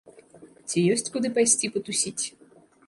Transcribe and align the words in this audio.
Ці 0.69 0.83
ёсць 0.95 1.11
куды 1.17 1.33
пайсці 1.39 1.73
патусіць? 1.77 2.23